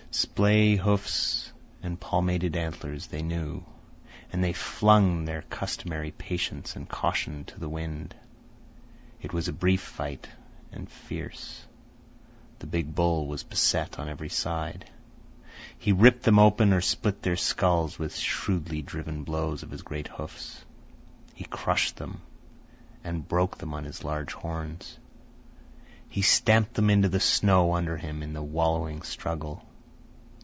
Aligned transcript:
Splay 0.13 0.75
hoofs 0.75 1.53
and 1.81 1.97
palmated 1.97 2.57
antlers 2.57 3.07
they 3.07 3.21
knew, 3.21 3.63
and 4.29 4.43
they 4.43 4.51
flung 4.51 5.23
their 5.23 5.41
customary 5.43 6.11
patience 6.11 6.75
and 6.75 6.87
caution 6.89 7.45
to 7.45 7.57
the 7.61 7.69
wind. 7.69 8.13
It 9.21 9.31
was 9.31 9.47
a 9.47 9.53
brief 9.53 9.79
fight 9.81 10.27
and 10.69 10.89
fierce. 10.89 11.65
The 12.59 12.67
big 12.67 12.93
bull 12.93 13.25
was 13.27 13.43
beset 13.43 13.99
on 13.99 14.09
every 14.09 14.27
side. 14.27 14.89
He 15.77 15.93
ripped 15.93 16.23
them 16.23 16.39
open 16.39 16.73
or 16.73 16.81
split 16.81 17.21
their 17.21 17.37
skulls 17.37 17.97
with 17.97 18.13
shrewdly 18.17 18.81
driven 18.81 19.23
blows 19.23 19.63
of 19.63 19.71
his 19.71 19.81
great 19.81 20.09
hoofs. 20.09 20.65
He 21.33 21.45
crushed 21.45 21.95
them 21.95 22.19
and 23.01 23.29
broke 23.29 23.59
them 23.59 23.73
on 23.73 23.85
his 23.85 24.03
large 24.03 24.33
horns. 24.33 24.97
He 26.09 26.21
stamped 26.21 26.73
them 26.73 26.89
into 26.89 27.07
the 27.07 27.21
snow 27.21 27.75
under 27.75 27.95
him 27.95 28.21
in 28.21 28.33
the 28.33 28.43
wallowing 28.43 29.03
struggle. 29.03 29.65